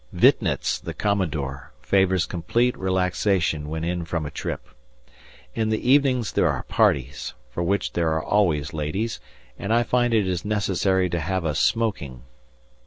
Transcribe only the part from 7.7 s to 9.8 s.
there are always ladies, and